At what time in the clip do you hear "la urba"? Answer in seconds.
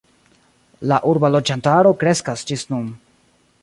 0.93-1.31